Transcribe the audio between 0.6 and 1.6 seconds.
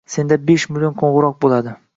million qo‘ng‘iroq